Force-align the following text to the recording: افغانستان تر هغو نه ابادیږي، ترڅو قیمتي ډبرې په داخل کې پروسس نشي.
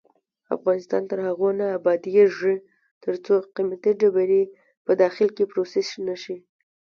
افغانستان 0.55 1.01
تر 1.09 1.19
هغو 1.27 1.49
نه 1.59 1.65
ابادیږي، 1.77 2.55
ترڅو 3.03 3.35
قیمتي 3.55 3.91
ډبرې 3.99 4.43
په 4.85 4.91
داخل 5.01 5.27
کې 5.35 5.43
پروسس 5.51 5.87
نشي. 6.07 6.37